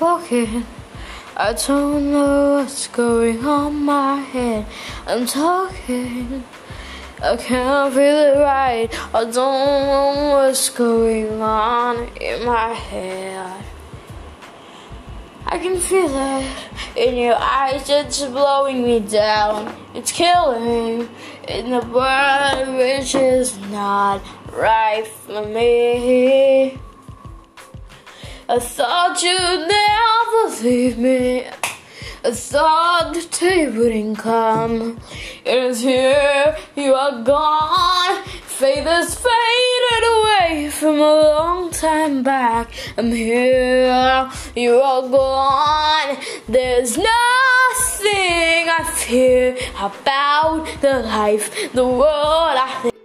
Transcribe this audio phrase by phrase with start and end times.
[0.00, 0.66] walking.
[1.36, 4.66] I don't know what's going on my head.
[5.06, 6.44] I'm talking.
[7.22, 8.88] I can't feel it right.
[9.14, 13.64] I don't know what's going on in my head.
[15.46, 19.74] I can feel it in your eyes, it's blowing me down.
[19.94, 21.08] It's killing
[21.46, 24.22] in the world, which is not
[24.52, 26.78] right for me.
[28.48, 31.46] I thought you'd never leave me.
[32.24, 35.00] I thought the day wouldn't come.
[35.44, 38.22] It is here, you are gone.
[38.44, 42.70] Faith has faded away from a long time back.
[42.96, 46.16] I'm here, you are gone.
[46.48, 47.08] There's nothing
[48.78, 52.95] I fear about the life, the world I.